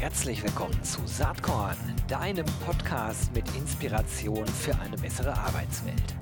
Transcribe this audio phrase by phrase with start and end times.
[0.00, 6.14] Herzlich willkommen zu Saatkorn, deinem Podcast mit Inspiration für eine bessere Arbeitswelt.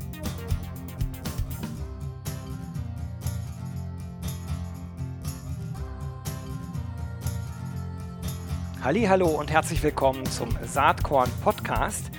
[8.83, 12.11] Hallo und herzlich willkommen zum Saatkorn Podcast.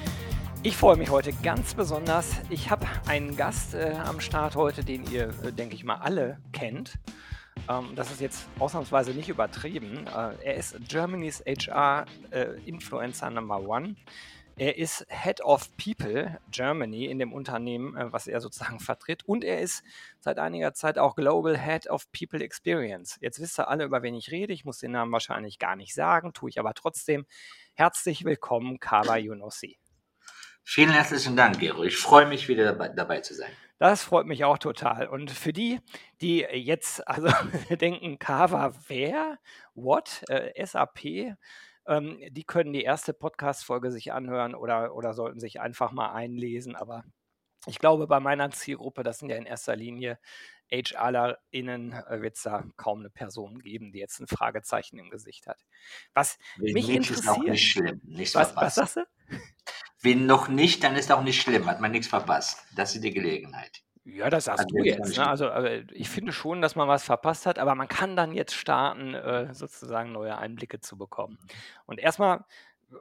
[0.61, 2.35] Ich freue mich heute ganz besonders.
[2.51, 6.37] Ich habe einen Gast äh, am Start heute, den ihr, äh, denke ich mal, alle
[6.51, 6.99] kennt.
[7.69, 10.07] Ähm, das ist jetzt ausnahmsweise nicht übertrieben.
[10.07, 13.95] Äh, er ist Germany's HR äh, Influencer Number One.
[14.59, 19.23] Er ist Head of People Germany in dem Unternehmen, äh, was er sozusagen vertritt.
[19.23, 19.83] Und er ist
[20.19, 23.17] seit einiger Zeit auch Global Head of People Experience.
[23.21, 24.53] Jetzt wisst ihr alle, über wen ich rede.
[24.53, 27.25] Ich muss den Namen wahrscheinlich gar nicht sagen, tue ich aber trotzdem.
[27.75, 29.77] Herzlich willkommen, Kawa Yunossi.
[30.63, 31.83] Vielen herzlichen Dank, Gero.
[31.83, 33.51] Ich freue mich, wieder dabei, dabei zu sein.
[33.79, 35.07] Das freut mich auch total.
[35.07, 35.79] Und für die,
[36.21, 37.27] die jetzt also
[37.75, 39.37] denken, Kava wer?
[39.75, 40.23] What?
[40.29, 41.35] Äh, SAP?
[41.85, 46.75] Ähm, die können die erste Podcast-Folge sich anhören oder, oder sollten sich einfach mal einlesen.
[46.75, 47.03] Aber
[47.67, 50.19] ich glaube, bei meiner Zielgruppe, das sind ja in erster Linie
[50.71, 55.47] HRlerInnen, äh, wird es da kaum eine Person geben, die jetzt ein Fragezeichen im Gesicht
[55.47, 55.65] hat.
[56.13, 57.47] Was mich nicht, interessiert.
[57.47, 58.01] nicht schlimm.
[58.03, 59.01] Nichts Was, was sagst du?
[60.01, 61.65] Wenn noch nicht, dann ist auch nicht schlimm.
[61.67, 62.63] Hat man nichts verpasst.
[62.75, 63.81] Das ist die Gelegenheit.
[64.05, 65.17] Ja, das sagst Also du jetzt.
[65.17, 65.27] Ne?
[65.27, 65.51] Also,
[65.91, 69.53] ich finde schon, dass man was verpasst hat, aber man kann dann jetzt starten, äh,
[69.53, 71.37] sozusagen neue Einblicke zu bekommen.
[71.85, 72.45] Und erstmal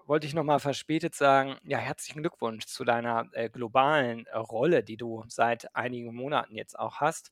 [0.07, 4.97] wollte ich nochmal verspätet sagen, ja, herzlichen Glückwunsch zu deiner äh, globalen äh, Rolle, die
[4.97, 7.31] du seit einigen Monaten jetzt auch hast.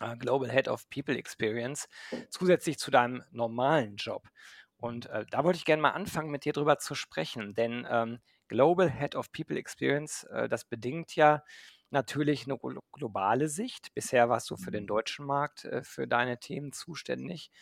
[0.00, 1.88] Äh, Global Head of People Experience,
[2.28, 4.28] zusätzlich zu deinem normalen Job.
[4.76, 8.18] Und da wollte ich gerne mal anfangen, mit dir drüber zu sprechen, denn ähm,
[8.50, 11.44] Global Head of People Experience, äh, das bedingt ja
[11.90, 13.94] natürlich eine glo- globale Sicht.
[13.94, 17.52] Bisher warst du für den deutschen Markt äh, für deine Themen zuständig.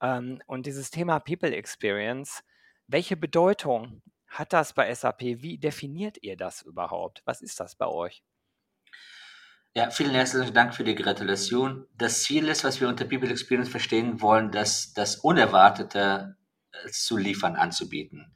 [0.00, 2.42] Ähm, und dieses Thema People Experience,
[2.88, 5.20] welche Bedeutung hat das bei SAP?
[5.20, 7.22] Wie definiert ihr das überhaupt?
[7.24, 8.24] Was ist das bei euch?
[9.74, 11.86] Ja, vielen herzlichen Dank für die Gratulation.
[11.96, 16.36] Das Ziel ist, was wir unter People Experience verstehen wollen, dass das Unerwartete
[16.72, 18.34] äh, zu liefern, anzubieten.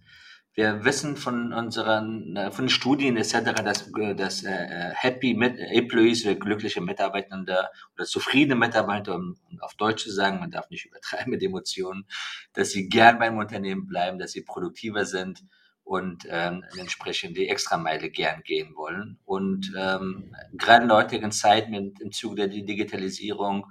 [0.56, 6.24] Wir wissen von unseren, äh, von Studien etc., dass, äh, dass äh, Happy Mit Employees,
[6.24, 10.86] äh, glückliche Mitarbeitende oder zufriedene Mitarbeiter, um um auf Deutsch zu sagen, man darf nicht
[10.86, 12.06] übertreiben mit Emotionen,
[12.54, 15.44] dass sie gern beim Unternehmen bleiben, dass sie produktiver sind
[15.84, 19.18] und ähm, entsprechend die Extrameile gern gehen wollen.
[19.26, 23.66] Und ähm, gerade in der heutigen Zeit mit, im Zuge der Digitalisierung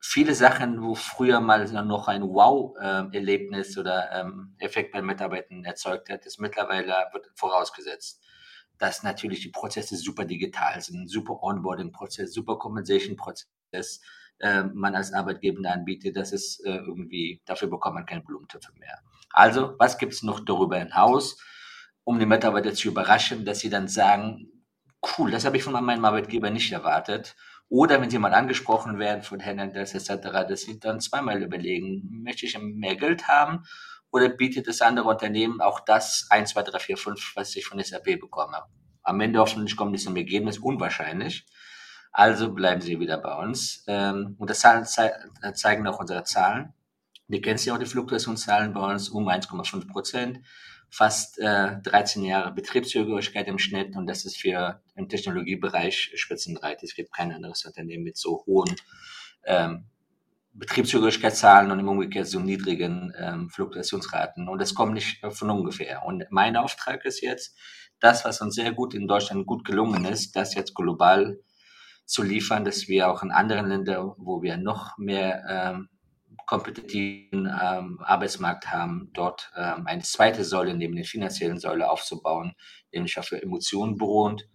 [0.00, 6.24] viele Sachen, wo früher mal noch ein Wow-Erlebnis oder ähm, Effekt bei Mitarbeitern erzeugt hat,
[6.26, 6.94] ist mittlerweile
[7.34, 8.22] vorausgesetzt,
[8.78, 14.00] dass natürlich die Prozesse super digital sind, super Onboarding-Prozess, super Compensation-Prozess
[14.40, 18.98] äh, man als Arbeitgeber anbietet, das ist äh, irgendwie, dafür bekommt man keine Blumentöpfe mehr.
[19.32, 21.38] Also, was gibt es noch darüber hinaus,
[22.04, 24.48] um die Mitarbeiter zu überraschen, dass sie dann sagen,
[25.18, 27.36] cool, das habe ich von meinem Arbeitgeber nicht erwartet.
[27.70, 32.44] Oder wenn sie mal angesprochen werden von Handlers etc., dass sie dann zweimal überlegen, möchte
[32.44, 33.64] ich mehr Geld haben
[34.10, 37.82] oder bietet das andere Unternehmen auch das 1, 2, 3, 4, 5, was ich von
[37.82, 38.64] SAP bekomme.
[39.04, 41.46] Am Ende hoffentlich kommt es zum Ergebnis, unwahrscheinlich.
[42.10, 43.84] Also bleiben Sie wieder bei uns.
[43.86, 45.12] Ähm, und das zei
[45.54, 46.74] zeigen auch unsere Zahlen.
[47.28, 50.40] Wir kennen ja auch die Fluktuationszahlen bei uns um 1,5 Prozent
[50.90, 56.82] fast äh, 13 Jahre Betriebszugehörigkeit im Schnitt und das ist für im Technologiebereich spitzenbreit.
[56.82, 58.74] Es gibt kein anderes Unternehmen mit so hohen
[59.44, 59.86] ähm,
[60.52, 64.48] Betriebszugehörigkeitszahlen und im Umgekehrt so niedrigen ähm, Fluktuationsraten.
[64.48, 66.04] Und das kommt nicht von ungefähr.
[66.04, 67.56] Und mein Auftrag ist jetzt,
[68.00, 71.38] das, was uns sehr gut in Deutschland gut gelungen ist, das jetzt global
[72.06, 75.88] zu liefern, dass wir auch in anderen Ländern, wo wir noch mehr ähm,
[76.46, 82.54] kompetitiven ähm, Arbeitsmarkt haben, dort ähm, eine zweite Säule neben der finanziellen Säule aufzubauen,
[82.92, 84.48] nämlich auf Emotionen beruhend,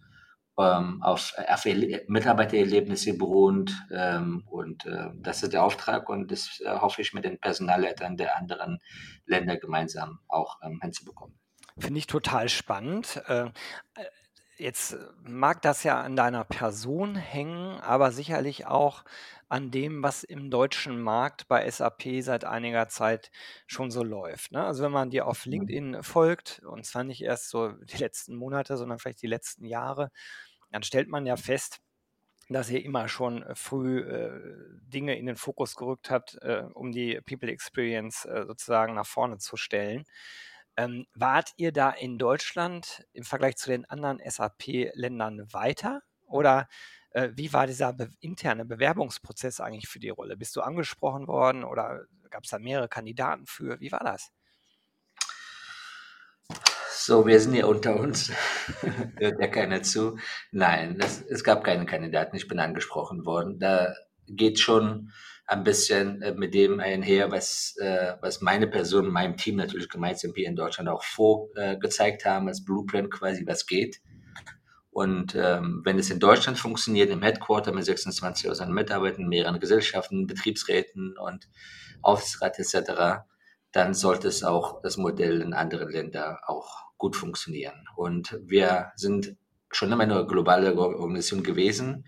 [0.58, 3.74] ähm, auf, auf Erle- Mitarbeitererlebnisse beruhend.
[3.90, 8.16] Ähm, und äh, das ist der Auftrag und das äh, hoffe ich mit den Personalleitern
[8.16, 8.80] der anderen
[9.24, 11.38] Länder gemeinsam auch ähm, hinzubekommen.
[11.78, 13.22] Finde ich total spannend.
[13.26, 13.50] Äh,
[14.58, 19.04] Jetzt mag das ja an deiner Person hängen, aber sicherlich auch
[19.48, 23.30] an dem, was im deutschen Markt bei SAP seit einiger Zeit
[23.66, 24.52] schon so läuft.
[24.52, 24.64] Ne?
[24.64, 25.50] Also wenn man dir auf Mhm.
[25.50, 30.10] LinkedIn folgt, und zwar nicht erst so die letzten Monate, sondern vielleicht die letzten Jahre,
[30.72, 31.80] dann stellt man ja fest,
[32.48, 34.30] dass ihr immer schon äh, früh äh,
[34.82, 39.38] Dinge in den Fokus gerückt habt, äh, um die People Experience äh, sozusagen nach vorne
[39.38, 40.04] zu stellen.
[40.76, 46.02] Ähm, wart ihr da in Deutschland im Vergleich zu den anderen SAP-Ländern weiter?
[46.26, 46.68] Oder
[47.16, 50.36] äh, wie war dieser be interne Bewerbungsprozess eigentlich für die Rolle?
[50.36, 53.80] Bist du angesprochen worden oder gab es da mehrere Kandidaten für?
[53.80, 54.30] Wie war das?
[56.90, 58.30] So, wir sind ja unter uns.
[59.16, 60.18] Hört ja keiner zu.
[60.52, 62.36] Nein, das, es gab keinen Kandidaten.
[62.36, 63.58] Ich bin angesprochen worden.
[63.58, 63.94] Da
[64.26, 65.10] geht schon
[65.46, 70.34] ein bisschen äh, mit dem einher, was, äh, was meine Person, meinem Team natürlich gemeinsam
[70.34, 74.02] hier in Deutschland auch vorgezeigt haben, als Blueprint quasi, was geht.
[74.96, 81.18] Und ähm, wenn es in Deutschland funktioniert, im Headquarter mit 26.000 Mitarbeitern, mehreren Gesellschaften, Betriebsräten
[81.18, 81.50] und
[82.00, 83.26] Aufsichtsrat etc.,
[83.72, 87.84] dann sollte es auch das Modell in anderen Ländern auch gut funktionieren.
[87.94, 89.36] Und wir sind
[89.70, 92.06] schon immer eine globale Organisation gewesen.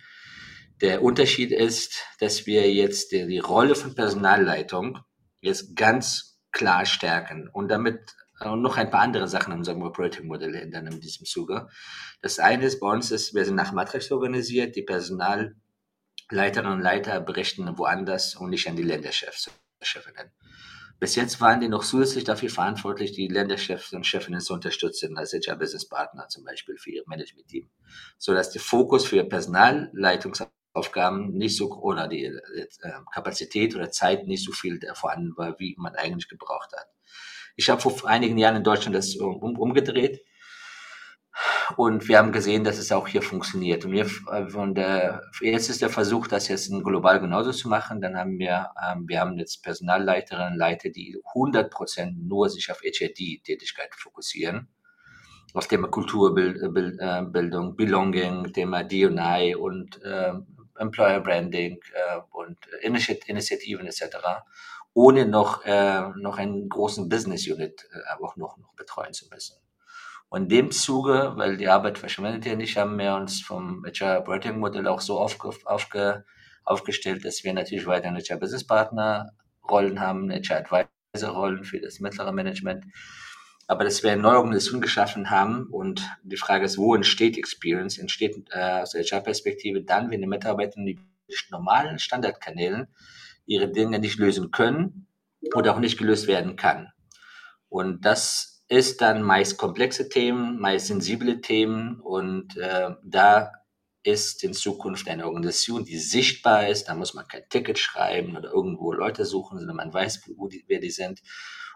[0.80, 4.96] Der Unterschied ist, dass wir jetzt die Rolle von Personalleitung
[5.42, 8.00] jetzt ganz klar stärken und damit
[8.44, 11.68] und noch ein paar andere Sachen in unserem Operating-Modell ändern in diesem Zuge.
[12.22, 17.20] Das eine ist bei uns, ist, wir sind nach Matrix organisiert, die Personalleiterinnen und Leiter
[17.20, 19.50] berichten woanders und nicht an die Länderchefs,
[19.82, 20.30] Chefinnen.
[21.00, 25.32] Bis jetzt waren die noch zusätzlich dafür verantwortlich, die Länderchefs und Chefinnen zu unterstützen, als
[25.32, 27.70] HR Business Partner zum Beispiel für ihr Management-Team.
[28.18, 32.66] Sodass der Fokus für Personalleitungsaufgaben nicht so, oder die äh,
[33.12, 36.88] Kapazität oder Zeit nicht so viel vorhanden war, wie man eigentlich gebraucht hat.
[37.58, 40.24] Ich habe vor einigen Jahren in Deutschland das um, umgedreht
[41.76, 43.84] und wir haben gesehen, dass es auch hier funktioniert.
[43.84, 48.00] Und wir von der, jetzt ist der Versuch, das jetzt global genauso zu machen.
[48.00, 52.80] Dann haben wir, ähm, wir haben jetzt Personalleiterinnen, Leiter, die 100 Prozent nur sich auf
[52.80, 54.68] HRD-Tätigkeit fokussieren.
[55.52, 60.32] Auf Thema Kulturbildung, Belonging, Thema D&I und äh,
[60.78, 64.04] Employer Branding äh, und Initiativen etc.,
[64.94, 69.56] ohne noch, äh, noch einen großen Business Unit äh, auch noch, noch betreuen zu müssen.
[70.28, 74.20] Und in dem Zuge, weil die Arbeit verschwindet ja nicht, haben wir uns vom HR
[74.20, 76.24] Operating Modell auch so aufge, aufge,
[76.64, 79.30] aufgestellt, dass wir natürlich weiter HR Business Partner
[79.68, 82.84] Rollen haben, HR Advisor Rollen für das mittlere Management.
[83.66, 87.98] Aber dass wir eine neue Organisation geschaffen haben und die Frage ist, wo entsteht Experience?
[87.98, 90.98] Entsteht äh, aus der HR-Perspektive dann, wenn die Mitarbeiter die
[91.50, 92.88] normalen Standardkanälen
[93.48, 95.08] ihre Dinge nicht lösen können
[95.54, 96.88] oder auch nicht gelöst werden kann.
[97.68, 103.52] Und das ist dann meist komplexe Themen, meist sensible Themen und äh, da
[104.02, 106.88] ist in Zukunft eine Organisation, die sichtbar ist.
[106.88, 110.80] Da muss man kein Ticket schreiben oder irgendwo Leute suchen, sondern man weiß, die, wer
[110.80, 111.20] die sind.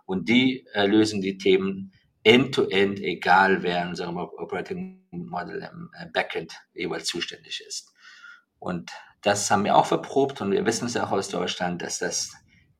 [0.05, 1.93] Und die äh, lösen die Themen
[2.23, 7.93] end-to-end, -end, egal wer in unserem Operating Model im äh, Backend jeweils zuständig ist.
[8.59, 8.91] Und
[9.23, 12.33] das haben wir auch verprobt und wir wissen es auch aus Deutschland, dass das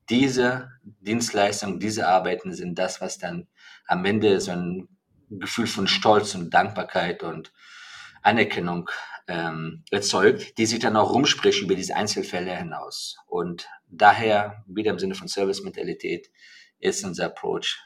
[0.09, 3.47] diese Dienstleistungen, diese Arbeiten sind das, was dann
[3.87, 4.89] am Ende so ein
[5.29, 7.53] Gefühl von Stolz und Dankbarkeit und
[8.21, 8.89] Anerkennung
[9.27, 13.17] ähm, erzeugt, die sich dann auch rumspricht über diese Einzelfälle hinaus.
[13.27, 16.29] Und daher, wieder im Sinne von Service-Mentalität,
[16.79, 17.79] ist unser Approach,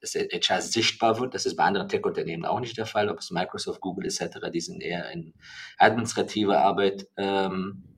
[0.00, 1.34] dass HR sichtbar wird.
[1.34, 4.60] Das ist bei anderen Tech-Unternehmen auch nicht der Fall, ob es Microsoft, Google etc., die
[4.60, 5.34] sind eher in
[5.78, 7.95] administrative Arbeit ähm,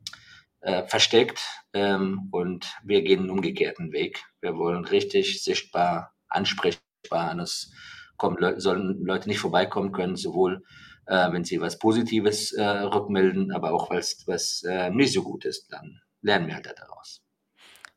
[0.61, 1.41] äh, versteckt
[1.73, 4.23] ähm, und wir gehen einen umgekehrten Weg.
[4.41, 7.73] Wir wollen richtig sichtbar, ansprechbar an es
[8.17, 10.63] kommen, Le sollen Leute nicht vorbeikommen können, sowohl
[11.07, 15.45] äh, wenn sie was Positives äh, rückmelden, aber auch was, was äh, nicht so gut
[15.45, 17.23] ist, dann lernen wir halt daraus.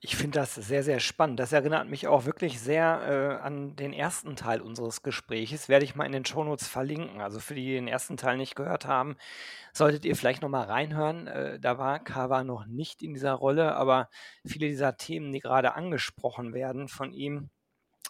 [0.03, 1.39] Ich finde das sehr, sehr spannend.
[1.39, 5.69] Das erinnert mich auch wirklich sehr äh, an den ersten Teil unseres Gespräches.
[5.69, 7.21] Werde ich mal in den Shownotes verlinken.
[7.21, 9.15] Also für die, die den ersten Teil nicht gehört haben,
[9.73, 11.27] solltet ihr vielleicht nochmal reinhören.
[11.27, 14.09] Äh, da war Kawa noch nicht in dieser Rolle, aber
[14.43, 17.51] viele dieser Themen, die gerade angesprochen werden von ihm,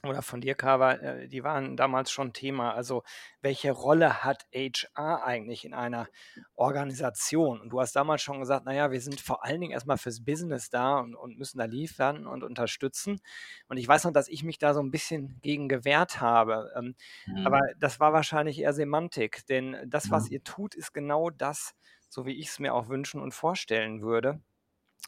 [0.03, 2.73] oder von dir, Kava, äh, die waren damals schon Thema.
[2.73, 3.03] Also,
[3.41, 6.07] welche Rolle hat HR eigentlich in einer
[6.55, 7.61] Organisation?
[7.61, 10.71] Und du hast damals schon gesagt, naja, wir sind vor allen Dingen erstmal fürs Business
[10.71, 13.21] da und, und müssen da liefern und unterstützen.
[13.67, 16.71] Und ich weiß noch, dass ich mich da so ein bisschen gegen gewehrt habe.
[16.75, 16.95] Ähm,
[17.27, 17.45] mhm.
[17.45, 20.33] Aber das war wahrscheinlich eher Semantik, denn das, was mhm.
[20.33, 21.75] ihr tut, ist genau das,
[22.09, 24.41] so wie ich es mir auch wünschen und vorstellen würde.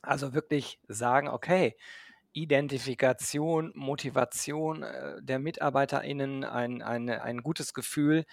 [0.03, 1.75] Also wirklich sagen, okay,
[2.33, 8.25] Identifikation, Motivation äh, der MitarbeiterInnen, ein, ein, ein gutes Gefühl,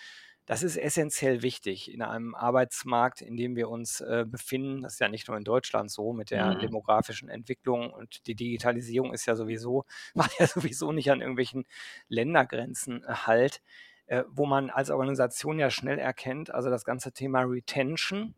[0.51, 4.83] das ist essentiell wichtig in einem Arbeitsmarkt, in dem wir uns äh, befinden.
[4.83, 6.59] Das ist ja nicht nur in Deutschland so mit der mhm.
[6.59, 11.67] demografischen Entwicklung und die Digitalisierung ist ja sowieso, macht ja sowieso nicht an irgendwelchen
[12.09, 13.63] Ländergrenzen äh, halt,
[14.07, 18.35] äh, wo man als Organisation ja schnell erkennt, also das ganze Thema Retention,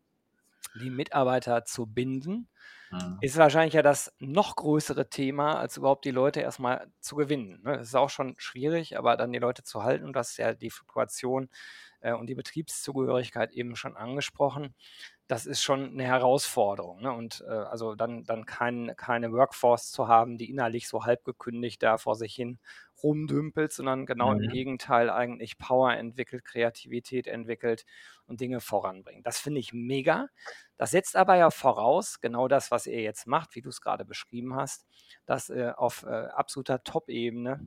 [0.75, 2.49] die Mitarbeiter zu binden,
[2.93, 3.17] Mhm.
[3.21, 7.61] Ist wahrscheinlich ja das noch größere Thema, als überhaupt die Leute erstmal zu gewinnen.
[7.63, 7.77] Ne?
[7.77, 10.53] Das ist auch schon schwierig, aber dann die Leute zu halten, und das ist ja
[10.53, 11.49] die Fluktuation
[12.01, 14.75] äh, und die Betriebszugehörigkeit eben schon angesprochen.
[15.27, 17.01] das ist schon eine Herausforderung.
[17.01, 17.11] Ne?
[17.13, 21.81] Und äh, also dann, dann kein, keine Workforce zu haben, die innerlich so halb gekündigt
[21.83, 22.59] da vor sich hin
[23.03, 24.49] rumdümpelt, sondern genau im Mhm.
[24.49, 27.85] Gegenteil eigentlich Power entwickelt, Kreativität entwickelt
[28.25, 29.27] und Dinge voranbringt.
[29.27, 30.27] Das finde ich mega.
[30.77, 34.05] Das setzt aber ja voraus, genau das, was ihr jetzt macht, wie du es gerade
[34.05, 34.85] beschrieben hast,
[35.25, 37.59] dass äh, auf äh, absoluter Top-Ebene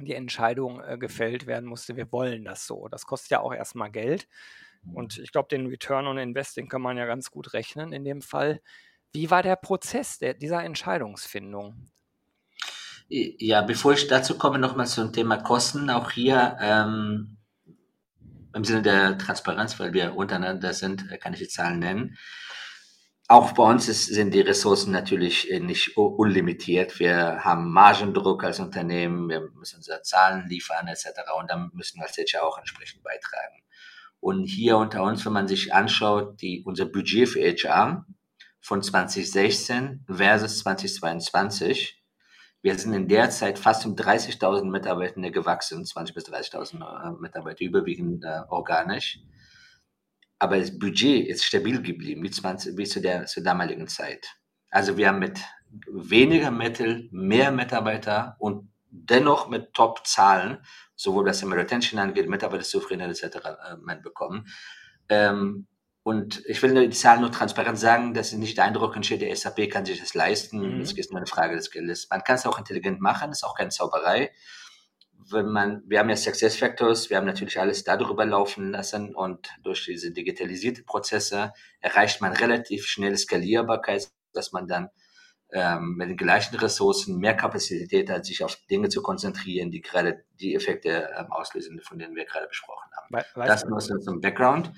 [0.00, 2.88] die Entscheidung äh, gefällt werden musste, wir wollen das so.
[2.88, 4.28] Das kostet ja auch erstmal Geld.
[4.92, 8.22] Und ich glaube, den Return on Investing kann man ja ganz gut rechnen in dem
[8.22, 8.60] Fall.
[9.12, 11.90] Wie war der Prozess der, dieser Entscheidungsfindung?
[13.12, 15.90] Ja, bevor ich dazu komme, nochmal zum Thema Kosten.
[15.90, 17.38] Auch hier ähm,
[18.54, 22.16] im Sinne der Transparenz, weil wir untereinander sind, äh, kann ich die Zahlen nennen.
[23.26, 27.00] Auch bei uns ist, sind die Ressourcen natürlich äh, nicht unlimitiert.
[27.00, 31.08] Wir haben Margendruck als Unternehmen, wir müssen unsere Zahlen liefern etc.
[31.36, 33.64] Und dann müssen wir als HR auch entsprechend beitragen.
[34.20, 38.06] Und hier unter uns, wenn man sich anschaut, die, unser Budget für HR
[38.60, 41.99] von 2016 versus 2022,
[42.62, 47.64] wir sind in der Zeit fast um 30.000 Mitarbeitende gewachsen, 20 bis 30.000 äh, Mitarbeiter,
[47.64, 49.20] überwiegend äh, organisch.
[50.38, 54.26] Aber das Budget ist stabil geblieben, wie, 20, wie zu der zur damaligen Zeit.
[54.70, 55.40] Also wir haben mit
[55.86, 60.58] weniger Mittel mehr Mitarbeiter und dennoch mit Top-Zahlen,
[60.96, 63.36] sowohl was im Retention angeht, Mitarbeiterzufriedenheit etc.
[63.36, 64.46] Äh, bekommen.
[65.08, 65.66] Ähm,
[66.10, 69.36] und ich will die Zahlen nur transparent sagen, dass es nicht der Eindruck entsteht, der
[69.36, 70.78] SAP kann sich das leisten.
[70.78, 70.80] Mhm.
[70.80, 72.08] Es ist nur eine Frage des Geldes.
[72.10, 74.32] Man kann es auch intelligent machen, ist auch keine Zauberei.
[75.30, 79.50] Wenn man, wir haben ja Success Factors, wir haben natürlich alles darüber laufen lassen und
[79.62, 84.88] durch diese digitalisierte Prozesse erreicht man relativ schnell Skalierbarkeit, dass man dann
[85.52, 90.24] ähm, mit den gleichen Ressourcen mehr Kapazität hat, sich auf Dinge zu konzentrieren, die gerade
[90.40, 93.14] die Effekte ähm, auslösen, von denen wir gerade besprochen haben.
[93.14, 94.72] We das nur so zum Background.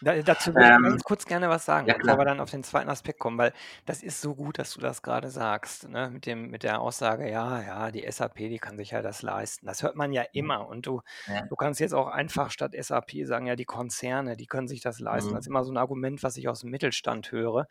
[0.00, 2.50] Da, dazu würde ähm, ich ganz kurz gerne was sagen, ja, bevor wir dann auf
[2.50, 3.52] den zweiten Aspekt kommen, weil
[3.86, 6.10] das ist so gut, dass du das gerade sagst, ne?
[6.10, 9.66] mit, dem, mit der Aussage, ja, ja, die SAP, die kann sich ja das leisten.
[9.66, 10.28] Das hört man ja mhm.
[10.32, 11.42] immer und du, ja.
[11.42, 15.00] du kannst jetzt auch einfach statt SAP sagen, ja, die Konzerne, die können sich das
[15.00, 15.30] leisten.
[15.30, 15.34] Mhm.
[15.34, 17.66] Das ist immer so ein Argument, was ich aus dem Mittelstand höre,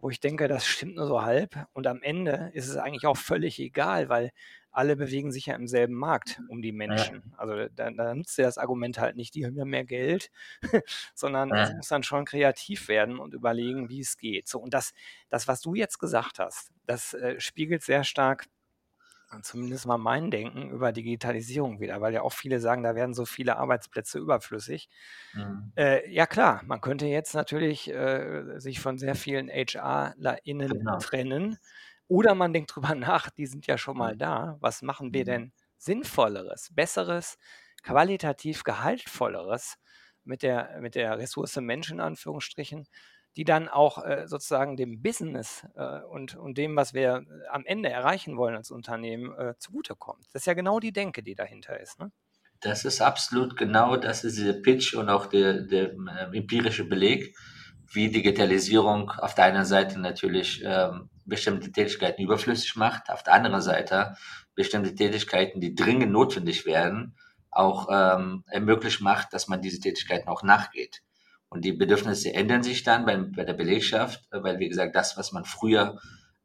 [0.00, 3.16] wo ich denke, das stimmt nur so halb und am Ende ist es eigentlich auch
[3.16, 4.32] völlig egal, weil
[4.76, 7.22] alle bewegen sich ja im selben Markt um die Menschen.
[7.30, 7.38] Ja.
[7.38, 10.30] Also da, da nutzt ja das Argument halt nicht, die haben ja mehr Geld,
[11.14, 11.64] sondern ja.
[11.64, 14.48] es muss dann schon kreativ werden und überlegen, wie es geht.
[14.48, 14.92] So, und das,
[15.30, 18.44] das, was du jetzt gesagt hast, das äh, spiegelt sehr stark
[19.42, 23.24] zumindest mal mein Denken über Digitalisierung wieder, weil ja auch viele sagen, da werden so
[23.24, 24.88] viele Arbeitsplätze überflüssig.
[25.34, 25.72] Mhm.
[25.74, 30.98] Äh, ja klar, man könnte jetzt natürlich äh, sich von sehr vielen HRlerInnen genau.
[30.98, 31.58] trennen
[32.08, 34.18] oder man denkt drüber nach, die sind ja schon mal mhm.
[34.18, 34.56] da.
[34.60, 35.26] Was machen wir mhm.
[35.26, 37.38] denn Sinnvolleres, Besseres,
[37.82, 39.76] qualitativ Gehaltvolleres
[40.24, 42.88] mit der, mit der Ressource Mensch in Anführungsstrichen,
[43.36, 47.64] die dann auch äh, sozusagen dem Business äh, und, und dem, was wir äh, am
[47.66, 50.26] Ende erreichen wollen als Unternehmen, äh, zugutekommt.
[50.32, 52.00] Das ist ja genau die Denke, die dahinter ist.
[52.00, 52.10] Ne?
[52.60, 57.36] Das ist absolut genau, das ist der Pitch und auch der, der äh, empirische Beleg,
[57.92, 63.60] wie Digitalisierung auf der einen Seite natürlich ähm, bestimmte Tätigkeiten überflüssig macht, auf der anderen
[63.60, 64.16] Seite
[64.54, 67.16] bestimmte Tätigkeiten, die dringend notwendig werden,
[67.50, 71.02] auch ähm, ermöglicht macht, dass man diese Tätigkeiten auch nachgeht.
[71.48, 75.32] Und die Bedürfnisse ändern sich dann bei, bei der Belegschaft, weil, wie gesagt, das, was
[75.32, 75.98] man früher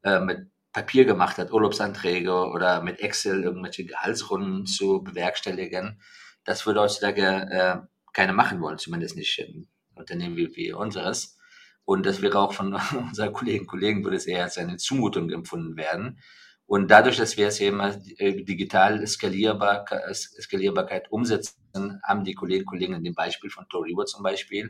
[0.04, 6.02] äh, mit Papier gemacht hat, Urlaubsanträge oder mit Excel irgendwelche Gehaltsrunden zu bewerkstelligen,
[6.44, 7.78] das würde heutzutage äh,
[8.14, 11.38] keiner machen wollen, zumindest nicht in Unternehmen wie, wie unseres.
[11.86, 12.74] Und das wäre auch von
[13.08, 16.20] unseren Kolleginnen und Kollegen, würde es eher als eine Zumutung empfunden werden.
[16.66, 22.70] Und dadurch, dass wir es eben äh, digital Skalierbar, Skalierbarkeit umsetzen, haben die Kolleginnen und
[22.70, 24.70] Kollegen in dem Beispiel von Toriwo zum Beispiel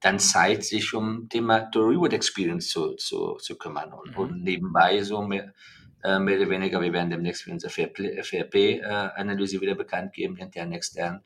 [0.00, 3.92] dann Zeit, sich um Thema Reward Experience zu, zu, zu kümmern.
[3.92, 4.16] Und, mhm.
[4.16, 5.52] und nebenbei so mehr,
[6.02, 10.72] äh, mehr oder weniger, wir werden demnächst für unsere FRP-Analyse äh, wieder bekannt geben, intern,
[10.72, 11.22] extern,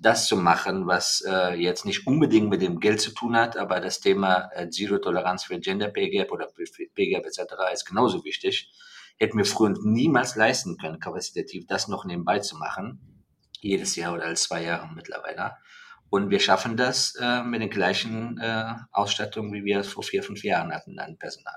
[0.00, 3.80] das zu machen, was äh, jetzt nicht unbedingt mit dem Geld zu tun hat, aber
[3.80, 6.48] das Thema äh, Zero Toleranz für Gender Pay Gap oder
[6.94, 7.40] Pay Gap etc.
[7.72, 8.72] ist genauso wichtig.
[9.18, 13.24] Hätten wir früher niemals leisten können, kapazitativ das noch nebenbei zu machen.
[13.60, 15.56] Jedes Jahr oder als zwei Jahre mittlerweile.
[16.08, 20.22] Und wir schaffen das äh, mit den gleichen äh, Ausstattungen, wie wir es vor vier,
[20.22, 21.54] fünf Jahren hatten an Personal.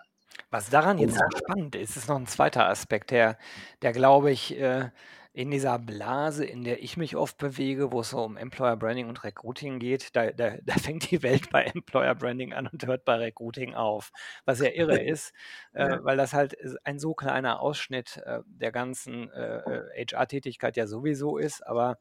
[0.52, 3.38] Was daran jetzt so spannend ist, ist noch ein zweiter Aspekt, der,
[3.82, 4.90] der glaube ich, äh,
[5.34, 9.10] in dieser Blase, in der ich mich oft bewege, wo es so um Employer Branding
[9.10, 13.04] und Recruiting geht, da, da, da fängt die Welt bei Employer Branding an und hört
[13.04, 14.12] bei Recruiting auf.
[14.46, 15.34] Was ja irre ist,
[15.74, 21.38] äh, weil das halt ein so kleiner Ausschnitt äh, der ganzen äh, HR-Tätigkeit ja sowieso
[21.38, 21.66] ist.
[21.66, 21.98] Aber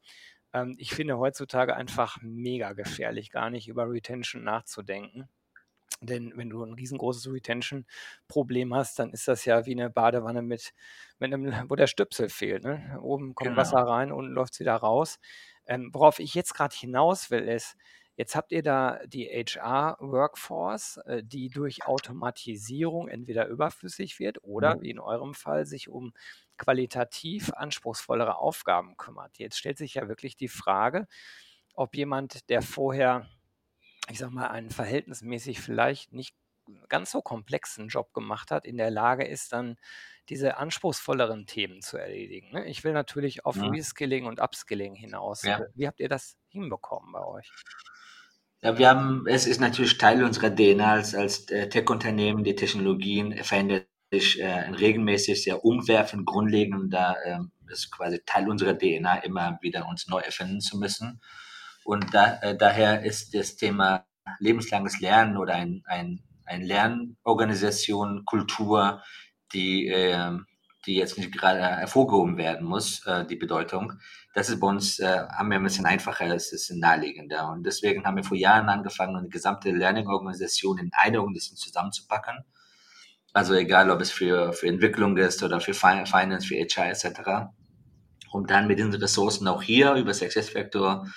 [0.53, 5.27] ähm, ich finde heutzutage einfach mega gefährlich, gar nicht über Retention nachzudenken
[6.01, 10.73] Denn wenn du ein riesengroßes Retention-Problem hast, dann ist das ja wie eine Badewanne mit
[11.19, 12.99] mit 'nem wo der Stöpsel fehlt, ne?
[13.01, 13.83] Oben kommt Wasser Genau.
[13.83, 15.19] rein, unten läuft's wieder raus.
[15.65, 17.75] Ähm, worauf ich jetzt grad hinaus will, ist,
[18.15, 24.89] jetzt habt ihr da die HR-Workforce, äh, die durch Automatisierung entweder überflüssig wird oder, wie
[24.91, 26.13] in eurem Fall, sich um
[26.57, 29.37] qualitativ anspruchsvollere Aufgaben kümmert.
[29.39, 31.07] Jetzt stellt sich ja wirklich die Frage,
[31.75, 33.27] ob jemand, der vorher,
[34.09, 36.35] ich sage mal, einen verhältnismäßig vielleicht nicht
[36.89, 39.77] ganz so komplexen Job gemacht hat, in der Lage ist, dann
[40.29, 42.65] diese anspruchsvolleren Themen zu erledigen, ne?
[42.67, 43.73] Ich will natürlich auf Mhm.
[43.73, 45.49] Reskilling und Upskilling hinaus.
[45.49, 45.73] Äh, Ja.
[45.73, 47.55] wie habt ihr das hinbekommen bei euch?
[48.63, 52.43] Ja, wir haben es ist natürlich Teil unserer DNA als als, äh, Tech-Unternehmen.
[52.43, 53.81] Die Technologien verändern
[54.11, 59.57] sich, äh, regelmäßig, sehr umwerfend, grundlegend und da, ähm, ist quasi Teil unserer DNA, immer
[59.61, 61.19] wieder uns neu erfinden zu müssen.
[61.85, 64.05] Und da äh, daher ist das Thema
[64.39, 69.01] lebenslanges Lernen oder ein ein ein Lernorganisation, Kultur,
[69.53, 70.45] die, ähm
[70.85, 73.93] die jetzt nicht gerade hervorgehoben werden muss, äh, die Bedeutung.
[74.33, 77.49] Das ist bei uns, äh, haben wir ein bisschen einfacher, es ist naheliegender.
[77.51, 82.43] Und deswegen haben wir vor Jahren angefangen, eine gesamte Learning-Organisation in eine Organisation zusammenzupacken.
[83.33, 87.51] Also egal, ob es für, für Entwicklung ist oder für Fi- Finance, für HR etc.
[88.31, 91.07] Um dann mit den Ressourcen auch hier über SuccessFactor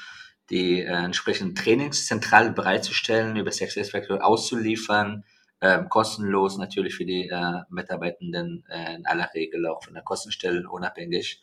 [0.50, 5.25] die äh, entsprechenden Trainings zentral bereitzustellen, über SuccessFactor auszuliefern,
[5.61, 10.69] ähm, kostenlos natürlich für die äh, Mitarbeitenden äh, in aller Regel auch von der Kostenstelle
[10.69, 11.43] unabhängig.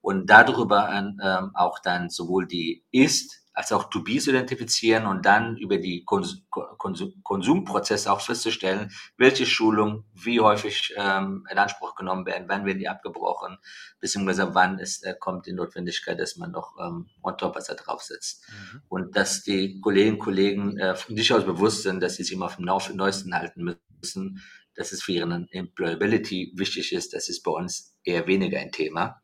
[0.00, 5.56] Und darüber an, ähm, auch dann sowohl die Ist- als auch To-Bes identifizieren und dann
[5.56, 12.26] über die Kons Konsum Konsumprozesse auch festzustellen, welche Schulungen wie häufig ähm, in Anspruch genommen
[12.26, 13.58] werden, wann werden die abgebrochen,
[14.00, 17.74] beziehungsweise wann ist, äh, kommt die Notwendigkeit, dass man noch ähm, on top was da
[17.74, 18.44] draufsetzt.
[18.48, 18.82] Mhm.
[18.88, 22.32] Und dass die Kolleginnen und Kollegen äh, von sich aus bewusst sind, dass sie sich
[22.32, 24.42] immer auf dem Neuesten halten müssen,
[24.74, 29.21] dass es für ihren Employability wichtig ist, das ist bei uns eher weniger ein Thema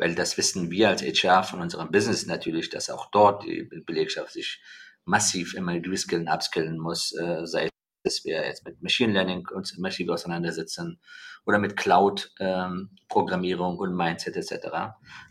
[0.00, 4.32] weil das wissen wir als HR von unserem Business natürlich, dass auch dort die Belegschaft
[4.32, 4.62] sich
[5.04, 7.70] massiv immer reskillen, upskillen muss, äh, sei es,
[8.02, 10.98] dass wir jetzt mit Machine Learning uns massiv auseinandersetzen
[11.44, 14.68] oder mit Cloud-Programmierung ähm, und Mindset etc.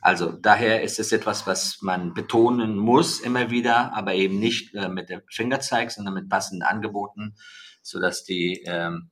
[0.01, 4.88] Also daher ist es etwas, was man betonen muss immer wieder, aber eben nicht äh,
[4.88, 7.36] mit dem Fingerzeig, sondern mit passenden Angeboten,
[7.82, 9.10] sodass die ähm,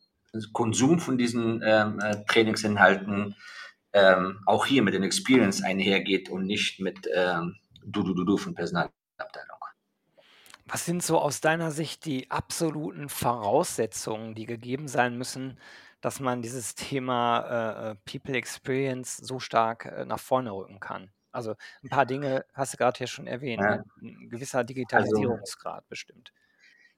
[0.54, 3.36] Konsum von diesen ähm, äh, Trainingsinhalten
[3.98, 7.56] ähm, auch hier mit den Experience einhergeht und nicht mit ähm,
[7.86, 9.58] du, du, du, du von Personalabteilung.
[10.66, 15.58] Was sind so aus deiner Sicht die absoluten Voraussetzungen, die gegeben sein müssen,
[16.02, 17.40] dass man dieses Thema
[17.90, 21.12] äh, äh, People Experience so stark äh, nach vorne rücken kann?
[21.32, 23.84] Also ein paar Dinge hast du gerade hier schon erwähnt, Ja, ne?
[24.02, 26.34] Ein gewisser also Digitalisierungsgrad bestimmt.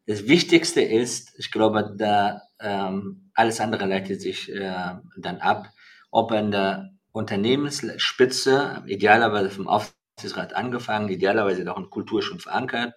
[0.08, 5.70] das Wichtigste ist, ich glaube, da ähm, alles andere leitet sich äh, dann ab,
[6.12, 12.94] ob an der Unternehmensspitze, idealerweise vom Aufsichtsrat angefangen, idealerweise auch in Kultur schon verankert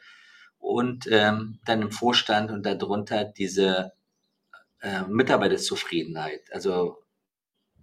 [0.59, 3.93] und ähm, dann im Vorstand und darunter diese
[4.81, 6.99] äh, Mitarbeiterzufriedenheit, also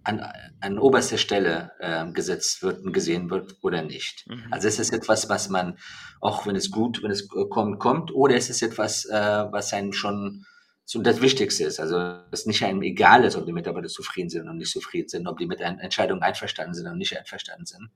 [0.02, 0.26] an,
[0.60, 4.26] an oberster Stelle äh, gesetzt wird und gesehen wird oder nicht.
[4.28, 4.46] Mhm.
[4.50, 5.78] Also ist es etwas, was man,
[6.20, 9.92] auch wenn es gut, wenn es kommt, kommt, oder ist es etwas, äh, was einem
[9.92, 10.46] schon
[10.84, 11.78] so das Wichtigste ist.
[11.78, 11.96] Also
[12.32, 15.38] es nicht einem egal ist, ob die Mitarbeiter zufrieden sind und nicht zufrieden sind, ob
[15.38, 17.90] die mit einer Entscheidung einverstanden sind und nicht einverstanden sind.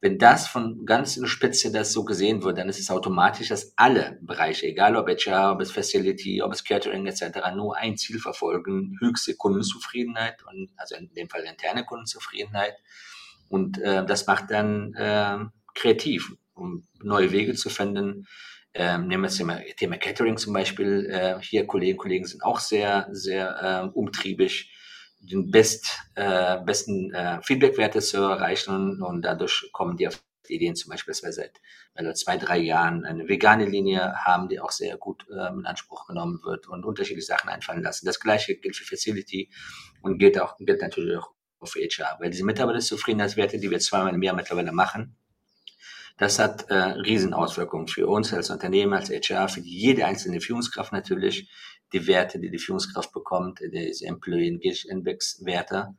[0.00, 3.48] Wenn das von ganz in der Spitze das so gesehen wird, dann ist es automatisch,
[3.48, 7.96] dass alle Bereiche, egal ob HR, ob es Facility, ob es Catering etc., nur ein
[7.96, 12.74] Ziel verfolgen, höchste Kundenzufriedenheit und also in dem Fall interne Kundenzufriedenheit.
[13.48, 15.38] Und äh, das macht dann äh,
[15.74, 18.26] kreativ, um neue Wege zu finden.
[18.78, 21.06] Ähm, nehmen wir das Thema, Thema Catering zum Beispiel.
[21.10, 24.70] Äh, hier Kolleginnen und Kollegen sind auch sehr, sehr äh, umtriebig
[25.18, 30.90] den best, äh, besten äh, Feedbackwerte zu erreichen und, dadurch kommen die auf Ideen zum
[30.90, 31.60] Beispiel, dass wir seit
[31.94, 36.06] also zwei, drei Jahren eine vegane Linie haben, die auch sehr gut ähm, in Anspruch
[36.06, 38.06] genommen wird und unterschiedliche Sachen einfallen lassen.
[38.06, 39.50] Das gleiche gilt für Facility
[40.02, 41.32] und gilt auch gilt natürlich auch
[41.64, 45.16] für HR, weil diese Mitarbeiterzufriedenheitswerte, die wir zweimal im Jahr mittlerweile machen,
[46.18, 51.50] das hat äh, Riesenauswirkungen für uns als Unternehmen, als HR, für jede einzelne Führungskraft natürlich.
[51.92, 55.94] Die Werte, die die Führungskraft bekommt, diese Employee Engagement Index Werte,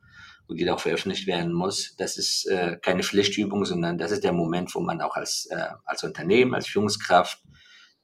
[0.48, 1.94] und die auch veröffentlicht werden muss.
[1.96, 5.68] Das ist äh, keine Pflichtübung, sondern das ist der Moment, wo man auch als, äh,
[5.84, 7.42] als Unternehmen, als Führungskraft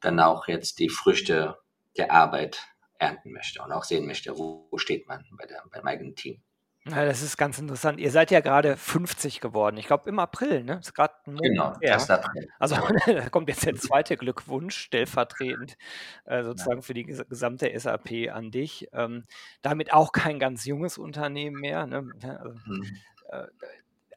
[0.00, 1.57] dann auch jetzt die Früchte
[1.96, 2.61] der Arbeit
[2.98, 6.42] ernten möchte und auch sehen möchte, wo, wo steht man bei der, beim eigenen Team.
[6.87, 7.99] Ja, das ist ganz interessant.
[7.99, 9.79] Ihr seid ja gerade 50 geworden.
[9.79, 10.81] Ich glaube im April, ne?
[10.81, 12.07] Ist gerade ein Genau, Monat her.
[12.07, 12.11] 1.
[12.11, 12.49] April.
[12.59, 15.77] Also da kommt jetzt der zweite Glückwunsch stellvertretend
[16.27, 16.66] äh, Ja.
[16.66, 18.88] sozusagen für die ges gesamte SAP an dich.
[18.92, 19.25] Ähm,
[19.62, 22.12] damit auch kein ganz junges Unternehmen mehr, ne?
[22.23, 23.05] Ja, also, Mhm.
[23.31, 23.47] äh,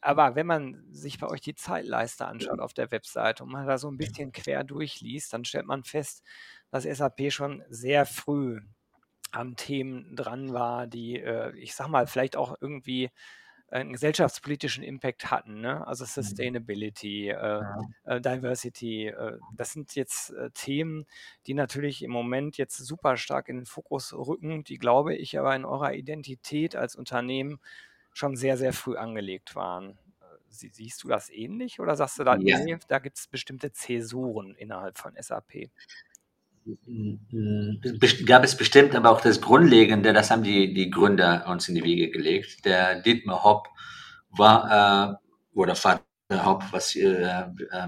[0.01, 3.77] aber wenn man sich bei euch die Zeitleiste anschaut auf der Webseite und man da
[3.79, 6.23] so 'n bisschen quer durchliest, dann stellt man fest,
[6.71, 8.61] dass SAP schon sehr früh
[9.31, 13.09] an Themen dran war, die, äh, ich sage mal, vielleicht auch irgendwie
[13.69, 15.85] einen gesellschaftspolitischen Impact hatten, ne?
[15.87, 16.57] Also Mhm.
[16.63, 17.63] Sustainability, äh,
[18.05, 19.07] äh, Diversity.
[19.07, 21.05] Äh, das sind jetzt, äh, Themen,
[21.47, 25.55] die natürlich im Moment jetzt super stark in den Fokus rücken, die, glaube ich, aber
[25.55, 27.59] in eurer Identität als Unternehmen
[28.13, 29.99] schon sehr, sehr früh angelegt waren.
[30.21, 32.57] Äh, sie siehst du das ähnlich oder sagst du da: Ja.
[32.65, 36.06] „Ne, da gibt's bestimmte Zäsuren innerhalb von SAP?“ Hm, hm, best
[38.25, 41.83] gab es bestimmt, aber auch das Grundlegende, das haben die die Gründer uns in die
[41.83, 42.65] Wiege gelegt.
[42.65, 43.67] Der Dietmar Hopp
[44.29, 45.27] war, äh
[45.57, 47.43] oder Vater Hopp, was, äh, äh,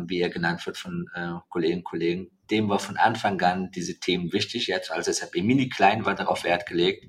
[0.08, 4.00] wie er genannt wird von, äh, Kolleginnen und Kollegen, dem war von Anfang an diese
[4.00, 4.68] Themen wichtig.
[4.68, 7.06] Jetzt, als SAP mini klein war, darauf Wert gelegt.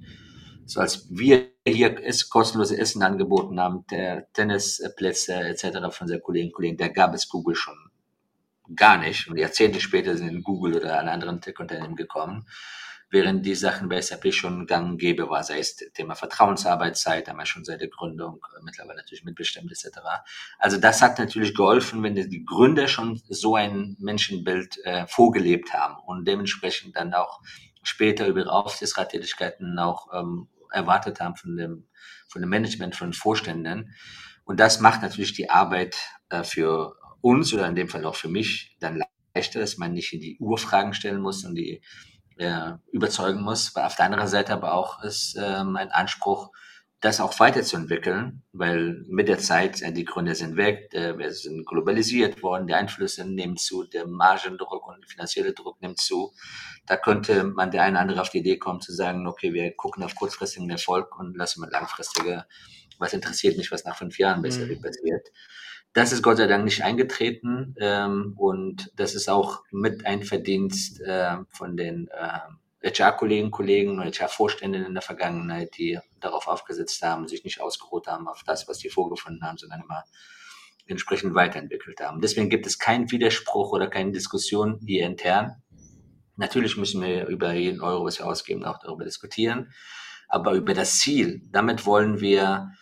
[0.66, 6.20] So als wir hier es kostenlose Essen angeboten haben, der Tennisplätze et cetera von der
[6.20, 7.74] Kolleginnen und Kollegen, da gab es Google schon
[8.74, 9.28] gar nicht.
[9.28, 12.46] Und Jahrzehnte später sind Google oder alle anderen Tech-Unternehmen gekommen,
[13.11, 17.46] während die Sachen bei SAP schon gang und gäbe war, sei es Thema Vertrauensarbeitszeit, wir
[17.46, 20.24] schon seit der Gründung, äh, mittlerweile natürlich mitbestimmt et cetera.
[20.59, 25.96] Also das hat natürlich geholfen, wenn die Gründer schon so ein Menschenbild äh, vorgelebt haben
[26.06, 27.40] und dementsprechend dann auch
[27.83, 31.88] später über ihre Aufsichtsrattätigkeiten auch ähm, erwartet haben von dem,
[32.28, 33.92] von dem Management, von den Vorständen.
[34.44, 35.96] Und das macht natürlich die Arbeit
[36.28, 39.02] äh, für uns oder in dem Fall auch für mich dann
[39.35, 41.83] leichter, dass man nicht in die Urfragen stellen muss und die
[42.38, 43.74] äh, überzeugen muss.
[43.74, 46.50] Aber auf der anderen Seite aber auch ist ähm, ein Anspruch,
[47.00, 51.66] das auch weiterzuentwickeln, weil mit der Zeit, äh, die Gründe sind weg, äh, wir sind
[51.66, 56.33] globalisiert worden, die Einflüsse nehmen zu, der Margendruck und der finanzielle Druck nimmt zu.
[56.87, 59.74] Da könnte man der eine oder andere auf die Idee kommen zu sagen, okay, wir
[59.76, 62.44] gucken auf kurzfristigen Erfolg und lassen mal langfristige,
[62.98, 64.83] was interessiert mich, was nach fünf Jahren besser Mhm.
[64.83, 65.26] passiert.
[65.92, 71.00] Das ist Gott sei Dank nicht eingetreten ähm, und das ist auch mit ein Verdienst
[71.00, 77.29] äh, von den äh, HR-Kollegen, Kollegen und HR-Vorständen in der Vergangenheit, die darauf aufgesetzt haben,
[77.29, 80.05] sich nicht ausgeruht haben auf das, was die vorgefunden haben, sondern immer
[80.87, 82.20] entsprechend weiterentwickelt haben.
[82.20, 85.62] Deswegen gibt es keinen Widerspruch oder keine Diskussion hier intern.
[86.37, 89.72] Natürlich müssen wir über jeden Euro, was wir ausgeben, auch darüber diskutieren,
[90.29, 91.42] aber über das Ziel.
[91.50, 92.72] Damit wollen wir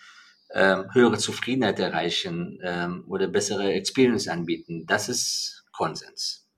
[0.52, 4.87] ähm, höhere Zufriedenheit erreichen ähm, oder bessere Experience anbieten.
[4.87, 6.48] Das ist Konsens.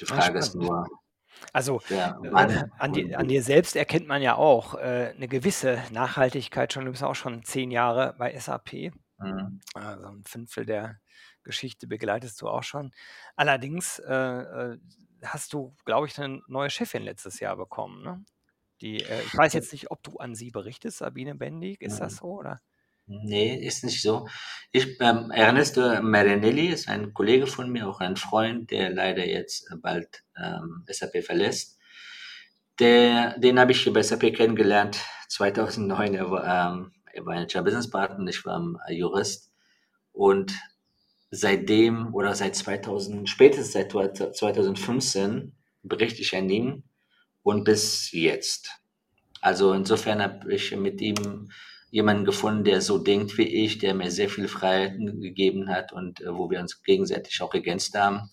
[0.00, 0.88] Die Ah, Frage ist nur,
[1.52, 5.82] Also, ja, äh, an dir an dir selbst erkennt man ja auch, äh, 'ne gewisse
[5.92, 6.84] Nachhaltigkeit schon.
[6.86, 8.92] Du bist auch schon 10 Jahre bei SAP.
[9.18, 9.60] Mhm.
[9.74, 11.00] Also 'n Fünftel der
[11.44, 12.92] Geschichte begleitest du auch schon.
[13.36, 14.78] Allerdings, äh, äh,
[15.24, 18.24] hast du, glaube ich, 'ne neue Chefin letztes Jahr bekommen, ne?
[18.82, 22.16] Die, äh ich weiß jetzt nicht, ob du an sie berichtest, Sabine Bendig, ist das
[22.16, 22.18] Mhm.
[22.18, 22.60] so, oder?
[23.12, 24.28] Ne, ist nicht so.
[24.70, 29.68] Ich ähm, Ernesto Marinelli ist ein Kollege von mir, auch ein Freund, der leider jetzt
[29.82, 31.76] bald ähm, SAP verlässt.
[32.78, 36.14] Der, den habe ich hier bei SAP kennengelernt 2009.
[36.14, 39.50] Er war, ähm, er war ein Business Partner, ich war ähm, Jurist.
[40.12, 40.54] Und
[41.32, 46.84] seitdem oder seit 2000, spätestens seit 2015 berichte ich an ihn
[47.42, 48.70] und bis jetzt.
[49.40, 51.50] Also insofern habe ich mit ihm
[51.90, 56.20] jemanden gefunden, der so denkt wie ich, der mir sehr viel Freiheiten gegeben hat und
[56.20, 58.30] äh, wo wir uns gegenseitig auch ergänzt haben.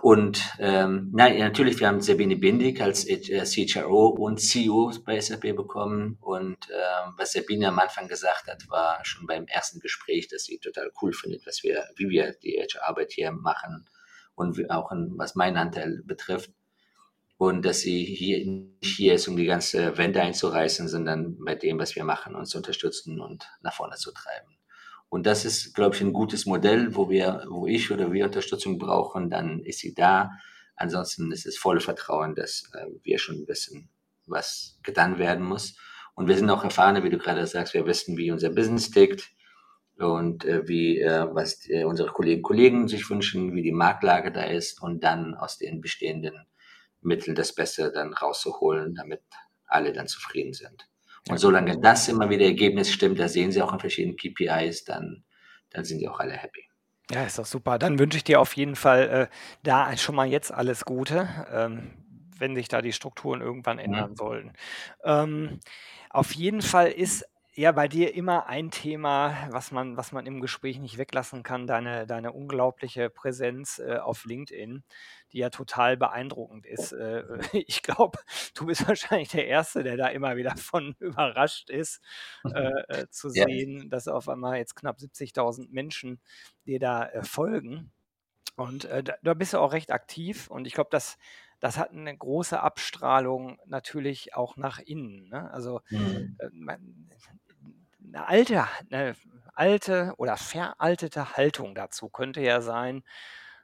[0.00, 5.54] Und ähm, na, natürlich, wir haben Sabine Bindig als äh, CHRO und CEO bei SAP
[5.54, 6.16] bekommen.
[6.20, 10.58] Und ähm, was Sabine am Anfang gesagt hat, war schon beim ersten Gespräch, dass sie
[10.58, 13.86] total cool findet, was wir, wie wir die HR-Arbeit hier machen
[14.34, 16.50] und auch in, was meinen Anteil betrifft.
[17.38, 21.78] Und dass sie hier nicht hier ist, um die ganze Wende einzureißen, sondern bei dem,
[21.78, 24.58] was wir machen, uns zu unterstützen und nach vorne zu treiben.
[25.08, 28.78] Und das ist, glaube ich, ein gutes Modell, wo wir, wo ich oder wir Unterstützung
[28.78, 30.32] brauchen, dann ist sie da.
[30.76, 33.88] Ansonsten ist es volle Vertrauen, dass äh, wir schon wissen,
[34.26, 35.76] was getan werden muss.
[36.14, 39.30] Und wir sind auch erfahrene, wie du gerade sagst, wir wissen, wie unser Business tickt
[39.96, 44.32] und äh, wie, äh, was äh, unsere Kolleginnen und Kollegen sich wünschen, wie die Marktlage
[44.32, 46.34] da ist und dann aus den bestehenden
[47.08, 49.22] Mitteln das Beste dann rauszuholen, damit
[49.66, 50.88] alle dann zufrieden sind.
[51.28, 51.38] Und Ja.
[51.38, 55.24] solange das immer wieder Ergebnis stimmt, das sehen Sie auch in verschiedenen KPIs, dann,
[55.70, 56.64] dann sind die auch alle happy.
[57.10, 57.78] Ja, ist doch super.
[57.78, 59.26] Dann wünsche ich dir auf jeden Fall äh,
[59.62, 61.28] da schon mal jetzt alles Gute.
[61.50, 61.90] Ähm,
[62.38, 64.16] wenn sich da die Strukturen irgendwann ändern mhm.
[64.16, 64.52] sollen.
[65.04, 65.60] Ähm,
[66.10, 67.24] auf jeden Fall ist
[67.58, 71.66] ja bei dir immer ein Thema, was man, was man im Gespräch nicht weglassen kann,
[71.66, 74.84] deine, deine unglaubliche Präsenz äh, auf LinkedIn,
[75.32, 76.92] die ja total beeindruckend ist.
[76.92, 78.18] Äh, ich glaube,
[78.54, 82.00] du bist wahrscheinlich der Erste, der da immer wieder von überrascht ist,
[82.44, 83.44] äh, äh zu ja.
[83.44, 86.20] sehen, dass auf einmal jetzt knapp 70.000 Menschen
[86.64, 87.90] dir da äh, folgen.
[88.54, 91.18] Und äh, da, da bist du auch recht aktiv und ich glaube, das
[91.60, 95.28] das hat eine große Abstrahlung natürlich auch nach innen.
[95.28, 95.50] Ne?
[95.50, 96.36] Also mhm.
[96.52, 97.10] man,
[98.12, 99.14] eine alte, eine
[99.54, 103.02] alte oder veraltete Haltung dazu könnte ja sein,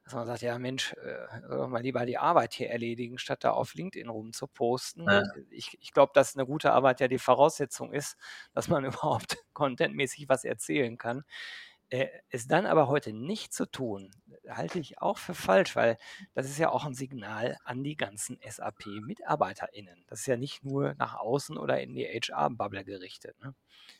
[0.04, 3.52] dass man sagt, ja Mensch, äh, soll mal lieber die Arbeit hier erledigen, statt da
[3.52, 5.06] auf LinkedIn rumzuposten.
[5.08, 5.22] Ja.
[5.50, 8.16] Ich, ich glaube, dass eine gute Arbeit ja die Voraussetzung ist,
[8.52, 11.24] dass man überhaupt contentmäßig was erzählen kann.
[11.94, 14.10] Äh, es dann aber heute nicht zu tun,
[14.48, 15.96] halte ich auch für falsch, weil
[16.34, 20.04] das ist ja auch ein Signal an die ganzen SAP-MitarbeiterInnen.
[20.08, 23.38] Das ist ja nicht nur nach außen oder in die HR-Bubble gerichtet.
[23.40, 23.54] Ne?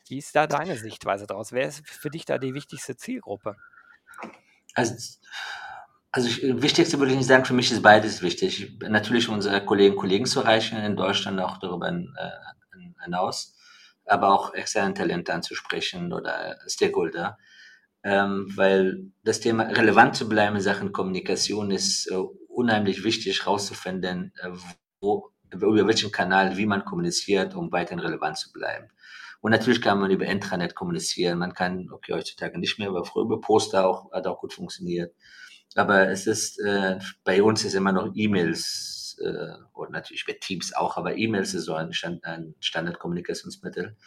[0.09, 1.53] Wie ist da deine Sichtweise daraus?
[1.53, 3.55] Wer ist für dich da die wichtigste Zielgruppe?
[4.73, 5.17] Also,
[6.11, 8.77] also ich, wichtigste würde ich nicht sagen, für mich ist beides wichtig.
[8.81, 13.55] Natürlich unsere Kollegen und Kollegen zu erreichen in Deutschland, auch darüber äh, hinaus,
[14.03, 17.37] aber auch externe Talente anzusprechen oder Stakeholder
[18.05, 22.15] ähm, weil das Thema relevant zu bleiben in Sachen Kommunikation ist äh,
[22.47, 24.51] unheimlich wichtig herauszufinden, äh,
[25.01, 28.89] wo, über welchen Kanal, wie man kommuniziert, um weiterhin relevant zu bleiben.
[29.41, 31.39] Und natürlich kann man über Intranet kommunizieren.
[31.39, 35.15] Man kann, okay, heutzutage nicht mehr, aber früher über Poster auch, hat auch gut funktioniert.
[35.73, 40.73] Aber es ist, äh, bei uns ist immer noch E-Mails, äh, oder natürlich bei Teams
[40.75, 43.97] auch, aber E-Mails ist so ein, Stand, ein Standardkommunikationsmittel.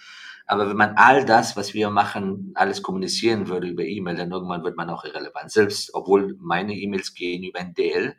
[0.51, 4.65] Aber wenn man all das, was wir machen, alles kommunizieren würde über E-Mail, dann irgendwann
[4.65, 5.51] wird man auch irrelevant.
[5.51, 8.17] Selbst, obwohl meine E-Mails gehen über ein DL.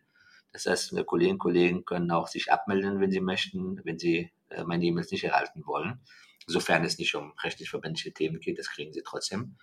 [0.53, 4.31] Das heißt, meine Kolleginnen und Kollegen können auch sich abmelden, wenn sie möchten, wenn sie
[4.49, 6.01] äh, meine E-Mails nicht erhalten wollen.
[6.45, 9.55] Sofern es nicht um rechtlich verbindliche Themen geht, das kriegen sie trotzdem.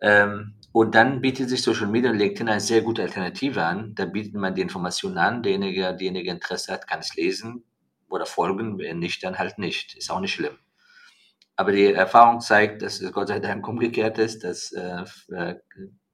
[0.00, 3.94] Ähm, und dann bietet sich Social Media und LinkedIn eine sehr gute Alternative an.
[3.94, 5.44] Da bietet man die Informationen an.
[5.44, 7.62] Derjenige, derjenige Interesse hat, kann es lesen
[8.08, 8.78] oder folgen.
[8.78, 9.94] Wenn nicht, dann halt nicht.
[9.94, 10.58] Ist auch nicht schlimm.
[11.56, 15.04] Aber die Erfahrung zeigt, dass es Gott sei Dank umgekehrt ist, dass äh,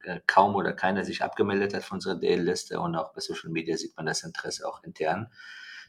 [0.02, 3.76] äh, kaum oder keiner sich abgemeldet hat von unserer DL-Liste und auch bei Social Media
[3.76, 5.30] sieht man das Interesse auch intern,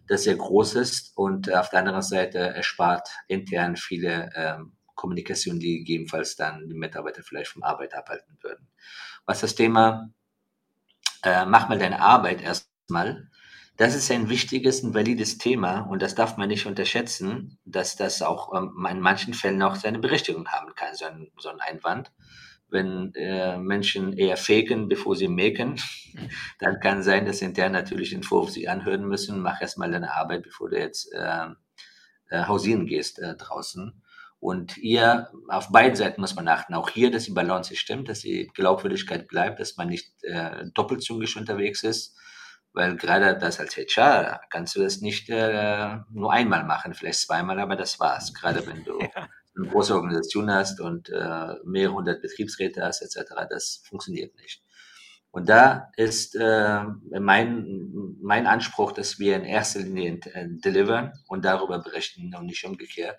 [0.08, 5.80] das sehr groß ist und auf der anderen Seite erspart intern viele ähm, Kommunikation, die
[5.80, 8.68] gegebenenfalls dann die Mitarbeiter vielleicht vom Arbeit abhalten würden.
[9.26, 10.10] Was das Thema
[11.24, 13.30] äh, mach mal deine Arbeit erstmal
[13.82, 18.22] das ist ein wichtiges und valides Thema und das darf man nicht unterschätzen, dass das
[18.22, 22.12] auch ähm, in manchen Fällen auch seine Berechtigung haben kann, so ein, so ein Einwand.
[22.70, 25.82] Wenn äh, Menschen eher faken, bevor sie maken,
[26.60, 30.44] dann kann sein, dass intern natürlich den Vorwurf sie anhören müssen, mach erstmal deine Arbeit,
[30.44, 31.48] bevor du jetzt äh,
[32.30, 34.00] äh, hausieren gehst äh, draußen.
[34.40, 36.76] Und hier, auf beiden Seiten muss man achten.
[36.76, 41.36] Auch hier, dass die Balance stimmt, dass die Glaubwürdigkeit bleibt, dass man nicht äh, doppelzüngig
[41.36, 42.16] unterwegs ist
[42.74, 47.60] weil gerade das als HR kannst du das nicht äh, nur einmal machen, vielleicht zweimal,
[47.60, 48.34] aber das war's.
[48.34, 49.28] Gerade wenn du ja.
[49.58, 54.64] eine große Organisation hast und äh, mehrere hundert Betriebsräte hast, etc., das funktioniert nicht.
[55.32, 56.84] Und da ist äh,
[57.20, 62.66] mein, mein Anspruch, dass wir in erster Linie äh, delivern und darüber berichten und nicht
[62.66, 63.18] umgekehrt.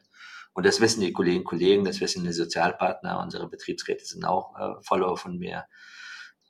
[0.53, 4.55] Und das wissen die Kolleginnen und Kollegen, das wissen die Sozialpartner, unsere Betriebsräte sind auch
[4.59, 5.65] äh, Follower von mir.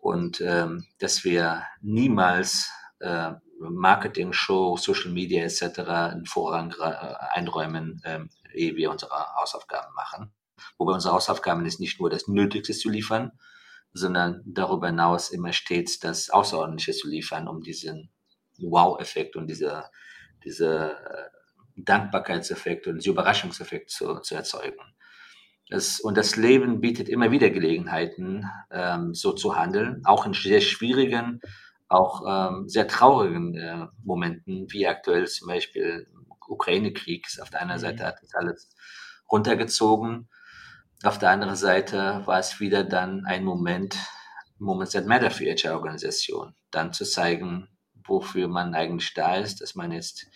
[0.01, 2.69] Und ähm, dass wir niemals
[3.03, 5.81] äh, Marketing, Show, Social Media etc.
[5.81, 8.21] einen Vorrang äh, einräumen, äh,
[8.55, 10.33] ehe wir unsere Hausaufgaben machen.
[10.79, 13.33] Wobei unsere Hausaufgaben ist nicht nur das Nötigste zu liefern,
[13.93, 18.11] sondern darüber hinaus immer stets das Außerordentliche zu liefern, um diesen
[18.59, 19.85] Wow-Effekt und diese,
[20.45, 21.31] diese äh,
[21.77, 24.81] Dankbarkeitseffekt und diesen Überraschungseffekt zu, zu erzeugen.
[25.69, 30.61] Das, und das Leben bietet immer wieder Gelegenheiten, ähm, so zu handeln, auch in sehr
[30.61, 31.41] schwierigen
[31.93, 36.09] auch ähm, sehr traurigen äh, Momenten, wie aktuell zum Beispiel
[36.49, 37.27] Ukraine-Krieg.
[37.41, 37.81] Auf der einen mhm.
[37.81, 38.69] Seite hat das alles
[39.31, 40.29] runtergezogen,
[41.05, 43.97] auf der anderen Seite war es wieder dann ein Moment,
[44.59, 47.69] Moments that matter für HR-Organisation, dann zu zeigen,
[48.07, 50.27] wofür man eigentlich da ist, dass man jetzt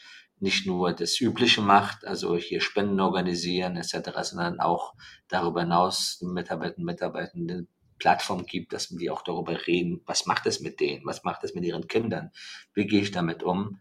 [0.40, 4.95] nicht nur das Übliche macht, also hier Spenden organisieren etc., sondern auch
[5.29, 10.61] darüber hinaus den Mitarbeitern Mitarbeitenden Plattform gibt, dass die auch darüber reden, was macht es
[10.61, 12.31] mit denen, was macht es mit ihren Kindern,
[12.75, 13.81] wie gehe ich damit um.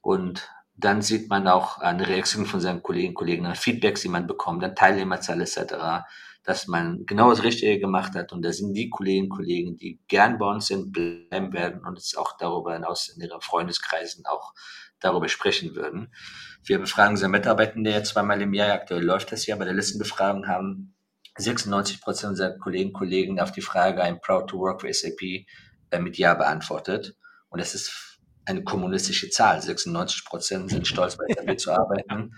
[0.00, 4.62] Und dann sieht man auch eine Reaktion von seinen Kollegen Kollegen, Feedbacks, die man bekommt,
[4.62, 6.04] dann Teilnehmerzahl etc.,
[6.44, 8.32] dass man genau das Richtige gemacht hat.
[8.32, 11.98] Und da sind die Kolleginnen und Kollegen, die gern bei uns sind, bleiben werden und
[11.98, 14.52] es auch darüber hinaus in ihren Freundeskreisen auch
[14.98, 16.12] darüber sprechen würden.
[16.64, 18.72] Wir befragen unsere Mitarbeitende ja zweimal im Jahr.
[18.72, 19.56] Aktuell läuft das ja.
[19.56, 20.94] Bei der Listenbefragung haben
[21.38, 25.22] 96 Prozent unserer Kollegen und Kollegen auf die Frage I'm proud to work for SAP
[25.90, 27.16] äh, mit Ja beantwortet.
[27.48, 29.60] Und das ist eine kommunistische Zahl.
[29.62, 32.34] 96 Prozent sind stolz, bei SAP zu arbeiten.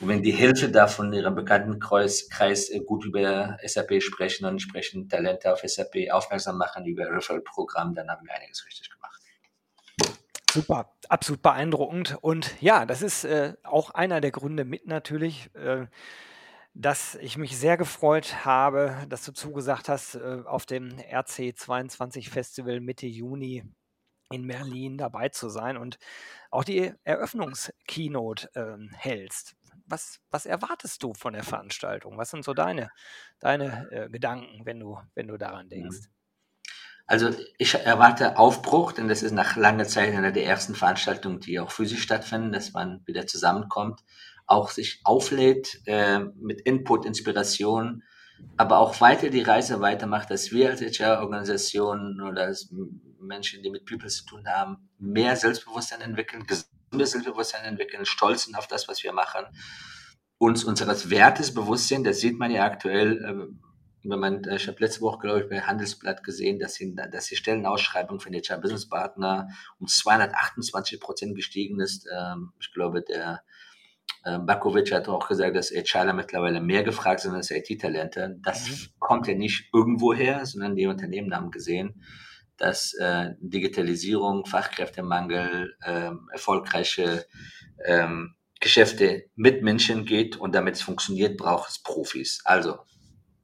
[0.00, 4.52] Und wenn die Hälfte davon in ihrem Bekanntenkreis Kreis, äh, gut über SAP sprechen und
[4.52, 9.20] entsprechend Talente auf SAP aufmerksam machen über Referral-Programm, dann haben wir einiges richtig gemacht.
[10.50, 12.16] Super, absolut beeindruckend.
[12.20, 15.86] Und ja, das ist äh, auch einer der Gründe mit natürlich, äh,
[16.78, 22.80] dass ich mich sehr gefreut habe, dass du zugesagt hast, äh, auf dem RC22 Festival
[22.80, 23.64] Mitte Juni
[24.30, 25.98] in Berlin dabei zu sein und
[26.52, 29.56] auch die Eröffnungskeynote äh, hältst.
[29.86, 32.16] Was, was erwartest du von der Veranstaltung?
[32.16, 32.90] Was sind so deine,
[33.40, 35.70] deine äh, Gedanken, wenn du, wenn du daran mhm.
[35.70, 35.98] denkst?
[37.08, 41.58] Also ich erwarte Aufbruch, denn das ist nach langer Zeit eine der ersten Veranstaltungen, die
[41.58, 44.04] auch physisch stattfinden, dass man wieder zusammenkommt
[44.48, 48.02] auch sich auflädt äh, mit Input, Inspiration,
[48.56, 52.72] aber auch weiter die Reise weitermacht, dass wir als HR-Organisationen oder als
[53.20, 58.56] Menschen, die mit People zu tun haben, mehr Selbstbewusstsein entwickeln, gesundes Selbstbewusstsein entwickeln, stolz sind
[58.56, 59.44] auf das, was wir machen,
[60.38, 62.06] uns unseres Wertes bewusst sind.
[62.06, 65.48] Das sieht man ja aktuell, äh, wenn man, äh, ich habe letzte Woche, glaube ich,
[65.48, 71.34] bei Handelsblatt gesehen, dass, sie, dass die Stellenausschreibung für HR Business Partner um 228 Prozent
[71.34, 72.08] gestiegen ist.
[72.16, 73.57] Ähm, ich glaube, der ähm,
[74.38, 78.36] Bakovic hat auch gesagt, dass HRler mittlerweile mehr gefragt sind als IT-Talente.
[78.42, 78.74] Das mhm.
[78.98, 82.02] kommt ja nicht irgendwo her, sondern die Unternehmen haben gesehen,
[82.56, 87.24] dass äh, Digitalisierung, Fachkräftemangel, ähm, erfolgreiche
[87.84, 92.40] ähm, Geschäfte mit Menschen geht und damit es funktioniert, braucht es Profis.
[92.44, 92.78] Also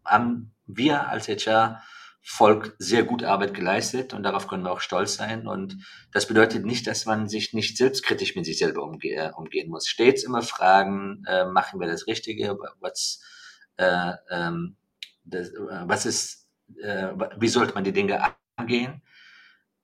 [0.05, 1.83] haben wir als HR
[2.27, 5.47] Volk sehr gut Arbeit geleistet und darauf können wir auch stolz sein.
[5.47, 5.77] Und
[6.11, 9.87] das bedeutet nicht, dass man sich nicht selbstkritisch mit sich selber umge äh, umgehen muss.
[9.87, 13.21] Stets immer fragen, äh, machen wir das Richtige, was,
[13.77, 14.77] äh, ähm,
[15.25, 16.49] das, äh, was ist,
[16.83, 19.03] äh, wie sollte man die Dinge angehen?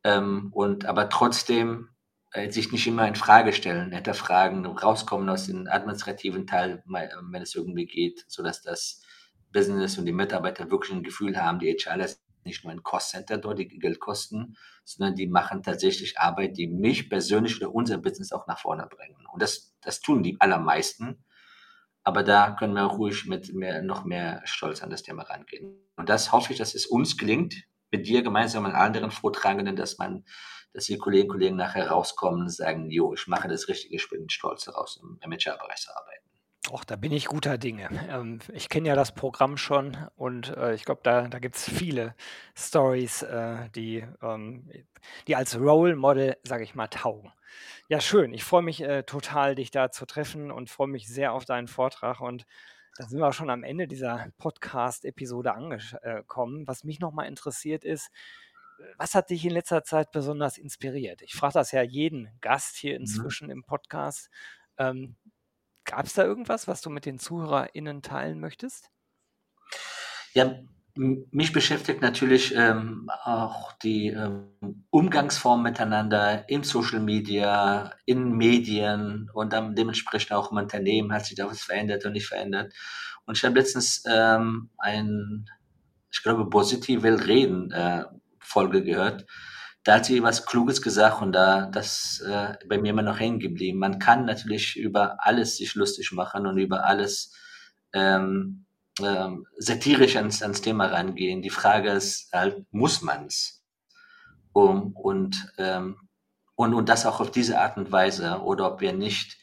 [0.03, 1.91] Ähm, und aber trotzdem
[2.33, 7.55] äh, sich nicht immer in Frage stellen, hinterfragen, rauskommen aus dem administrativen Teil, wenn es
[7.55, 9.03] irgendwie geht, sodass das
[9.53, 11.99] Business und die Mitarbeiter wirklich ein Gefühl haben, die HR
[12.45, 17.09] nicht nur ein Cost-Center dort, die Geld kosten, sondern die machen tatsächlich Arbeit, die mich
[17.09, 19.27] persönlich oder unser Business auch nach vorne bringen.
[19.33, 21.25] Und das, das tun die allermeisten.
[22.03, 25.77] Aber da können wir ruhig mit mehr, noch mehr Stolz an das Thema rangehen.
[25.97, 27.55] Und das hoffe ich, dass es uns gelingt,
[27.91, 30.25] mit dir gemeinsam und anderen Vortragenden, dass man,
[30.73, 34.09] dass die Kolleginnen und Kollegen nachher rauskommen und sagen, jo, ich mache das Richtige, ich
[34.09, 36.30] bin stolz daraus, im HR-Bereich zu arbeiten.
[36.73, 37.89] Och, da bin ich guter Dinge.
[38.11, 41.69] Ähm, ich kenne ja das Programm schon und äh, ich glaube, da, da gibt es
[41.69, 42.15] viele
[42.57, 44.71] Stories, äh, die, ähm,
[45.27, 47.33] die als Role Model, sage ich mal, taugen.
[47.89, 48.33] Ja, schön.
[48.33, 51.67] Ich freue mich äh, total, dich da zu treffen und freue mich sehr auf deinen
[51.67, 52.21] Vortrag.
[52.21, 52.47] Und
[52.97, 56.69] da sind wir auch schon am Ende dieser Podcast-Episode angekommen.
[56.69, 58.11] Was mich nochmal interessiert ist,
[58.97, 61.23] was hat dich in letzter Zeit besonders inspiriert?
[61.23, 63.01] Ich frage das ja jeden Gast hier mhm.
[63.01, 63.55] inzwischen mhm.
[63.55, 64.31] im Podcast.
[64.79, 65.17] Ähm,
[65.91, 68.91] Gab es da irgendwas, was du mit den ZuhörerInnen teilen möchtest?
[70.35, 70.55] Ja,
[70.95, 79.53] mich beschäftigt natürlich ähm, auch die ähm, Umgangsform miteinander in Social Media, in Medien und
[79.53, 82.73] dann dementsprechend auch im Unternehmen hat sich da was verändert und nicht verändert.
[83.27, 85.51] Und ich habe letztens ähm, ein,
[86.13, 88.05] ich glaube, positive Reden äh,
[88.39, 89.27] Folge gehört
[89.85, 93.41] da hat sie was Kluges gesagt und da das äh, bei mir immer noch hängen
[93.41, 93.79] geblieben.
[93.79, 97.35] Man kann natürlich über alles sich lustig machen und über alles
[97.93, 98.67] ähm,
[99.01, 101.43] ähm, satirisch ans, ans Thema rangehen.
[101.43, 103.65] Die Frage ist halt, muss man's?
[104.53, 105.97] Um, und, ähm,
[106.57, 109.39] und, und das auch auf diese Art und Weise oder ob wir nicht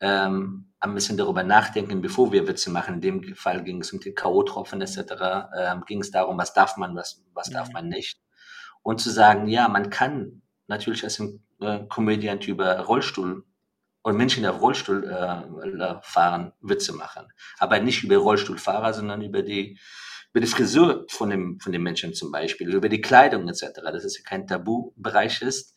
[0.00, 2.96] ähm, ein bisschen darüber nachdenken, bevor wir Witze machen.
[2.96, 5.48] In dem Fall ging es um die K.O.-Tropfen etc.
[5.56, 7.74] Ähm, ging es darum, was darf man, was, was darf mhm.
[7.74, 8.20] man nicht
[8.82, 13.44] und zu sagen, ja, man kann natürlich als ein äh, Comedian über Rollstuhl
[14.02, 17.26] und Menschen, die auf Rollstuhl äh, fahren, Witze machen.
[17.58, 19.78] Aber nicht über Rollstuhlfahrer, sondern über die,
[20.32, 23.80] über die Frisur von dem, von dem Menschen zum Beispiel, über die Kleidung etc.
[23.84, 25.76] Dass es kein Tabubereich ist,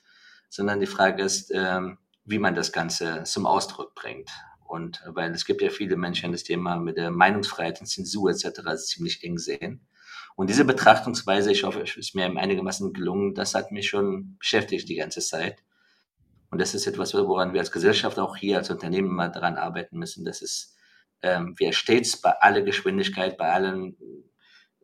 [0.50, 4.30] sondern die Frage ist, ähm, wie man das Ganze zum Ausdruck bringt.
[4.66, 8.62] Und weil es gibt ja viele Menschen, das Thema mit der Meinungsfreiheit und Zensur etc.
[8.78, 9.86] ziemlich eng sehen.
[10.36, 14.90] Und diese Betrachtungsweise, ich hoffe, es ist mir einigermaßen gelungen, das hat mich schon beschäftigt
[14.90, 15.64] die ganze Zeit.
[16.50, 19.98] Und das ist etwas, woran wir als Gesellschaft auch hier als Unternehmen mal daran arbeiten
[19.98, 20.76] müssen, dass es
[21.24, 23.98] ähm, wir stets bei aller Geschwindigkeit, bei allen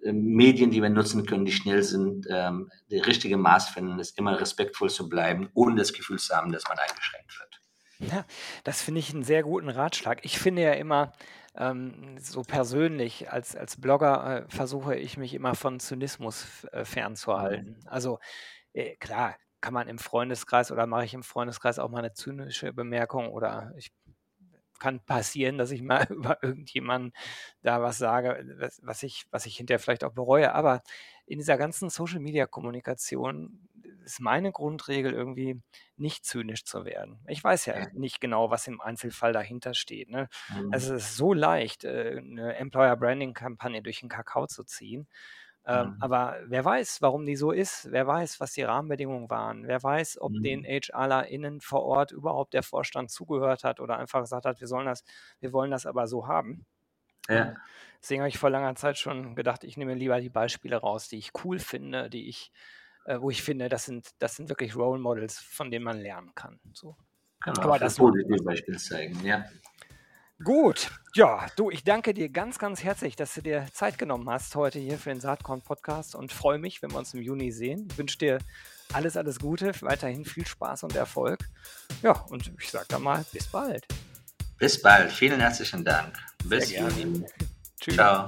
[0.04, 4.18] äh, Medien, die wir nutzen können, die schnell sind, ähm, der richtige Maß finden, ist
[4.18, 8.12] immer respektvoll zu bleiben, ohne das Gefühl zu haben, dass man eingeschränkt wird.
[8.12, 8.26] Ja,
[8.64, 10.24] das finde ich einen sehr guten Ratschlag.
[10.24, 11.12] Ich finde ja immer,
[11.60, 16.86] ähm, so persönlich als als Blogger, äh, versuche ich mich immer von Zynismus äh,
[17.38, 17.66] Mhm.
[17.66, 17.78] fernzuhalten.
[17.88, 18.20] Also,
[18.74, 22.74] äh, klar kann man im Freundeskreis oder mache ich im Freundeskreis auch mal 'ne zynische
[22.74, 23.92] Bemerkung oder ich
[24.80, 27.14] kann passieren, dass ich mal über irgendjemanden
[27.62, 30.54] da was sage, was was ich was ich hinterher vielleicht auch bereue.
[30.54, 30.82] Aber
[31.26, 33.69] in dieser ganzen Social-Media-Kommunikation
[34.14, 35.62] ist meine Grundregel irgendwie,
[35.98, 37.20] nicht zynisch zu werden.
[37.28, 40.30] Ich weiß ja nicht genau, was im Einzelfall dahinter steht, ne?
[40.50, 40.70] Mhm.
[40.70, 45.08] Also, es ist so leicht, äh, 'ne Employer-Branding-Kampagne durch 'n Kakao zu ziehen.
[45.66, 46.00] Ähm, Mhm.
[46.00, 47.92] aber wer weiß, warum die so ist?
[47.92, 49.68] Wer weiß, was die Rahmenbedingungen waren?
[49.68, 50.66] Wer weiß, ob den Mhm.
[50.66, 55.04] HRlerInnen vor Ort überhaupt der Vorstand zugehört hat oder einfach gesagt hat: „Wir sollen das
[55.42, 56.66] wir wollen das aber so haben.“
[57.30, 57.60] Und Ja.
[58.02, 61.18] deswegen habe ich vor langer Zeit schon gedacht, ich nehme lieber die Beispiele raus, die
[61.20, 62.52] ich cool finde, die ich
[63.06, 66.34] äh, wo ich finde, das sind das sind wirklich Role Models, von denen man lernen
[66.36, 66.96] kann, so.
[67.44, 68.44] Genau, Aber für das positive Rande.
[68.44, 69.46] Beispiele zeigen, ja.
[70.42, 74.56] Gut, ja, du, ich danke dir ganz, ganz herzlich, dass du dir Zeit genommen hast
[74.56, 77.88] heute hier für den Saatkorn-Podcast und freue mich, wenn wir uns im Juni sehen.
[77.92, 78.38] Ich wünsche dir
[78.94, 81.40] alles, alles Gute, weiterhin viel Spaß und Erfolg.
[82.02, 83.86] Ja, und ich sage dann mal, bis bald.
[84.58, 85.12] Bis bald.
[85.12, 86.18] Vielen herzlichen Dank.
[86.46, 86.72] Bis.
[86.72, 87.26] Juni.
[87.82, 87.96] Tschüss.
[87.96, 88.28] Tschau.